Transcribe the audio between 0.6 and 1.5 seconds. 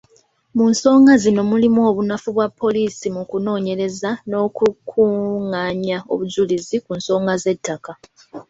nsonga zino